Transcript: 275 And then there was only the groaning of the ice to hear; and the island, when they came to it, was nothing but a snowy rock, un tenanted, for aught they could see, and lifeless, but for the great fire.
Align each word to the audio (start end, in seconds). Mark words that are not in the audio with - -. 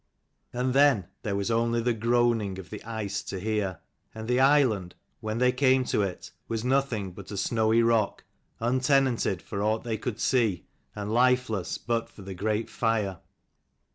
275 0.53 0.65
And 0.65 0.73
then 1.03 1.09
there 1.21 1.35
was 1.35 1.51
only 1.51 1.79
the 1.79 1.93
groaning 1.93 2.57
of 2.57 2.71
the 2.71 2.83
ice 2.83 3.21
to 3.21 3.39
hear; 3.39 3.77
and 4.15 4.27
the 4.27 4.39
island, 4.39 4.95
when 5.19 5.37
they 5.37 5.51
came 5.51 5.85
to 5.85 6.01
it, 6.01 6.31
was 6.47 6.63
nothing 6.65 7.11
but 7.11 7.29
a 7.29 7.37
snowy 7.37 7.83
rock, 7.83 8.23
un 8.59 8.79
tenanted, 8.79 9.43
for 9.43 9.61
aught 9.61 9.83
they 9.83 9.99
could 9.99 10.19
see, 10.19 10.65
and 10.95 11.13
lifeless, 11.13 11.77
but 11.77 12.09
for 12.09 12.23
the 12.23 12.33
great 12.33 12.67
fire. 12.67 13.19